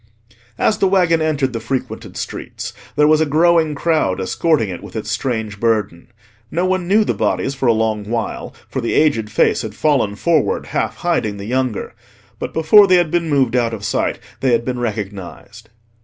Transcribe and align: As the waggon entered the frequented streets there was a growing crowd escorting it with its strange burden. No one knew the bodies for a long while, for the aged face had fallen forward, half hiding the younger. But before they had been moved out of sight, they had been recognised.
As 0.57 0.79
the 0.79 0.87
waggon 0.87 1.21
entered 1.21 1.53
the 1.53 1.59
frequented 1.59 2.17
streets 2.17 2.73
there 2.95 3.05
was 3.07 3.21
a 3.21 3.25
growing 3.27 3.75
crowd 3.75 4.19
escorting 4.19 4.67
it 4.69 4.81
with 4.81 4.95
its 4.95 5.11
strange 5.11 5.59
burden. 5.59 6.07
No 6.49 6.65
one 6.65 6.87
knew 6.87 7.03
the 7.05 7.13
bodies 7.13 7.53
for 7.53 7.67
a 7.67 7.71
long 7.73 8.05
while, 8.05 8.51
for 8.67 8.81
the 8.81 8.95
aged 8.95 9.29
face 9.29 9.61
had 9.61 9.75
fallen 9.75 10.15
forward, 10.15 10.65
half 10.65 10.95
hiding 10.95 11.37
the 11.37 11.45
younger. 11.45 11.93
But 12.39 12.51
before 12.51 12.87
they 12.87 12.95
had 12.95 13.11
been 13.11 13.29
moved 13.29 13.55
out 13.55 13.75
of 13.75 13.85
sight, 13.85 14.17
they 14.39 14.53
had 14.53 14.65
been 14.65 14.79
recognised. 14.79 15.69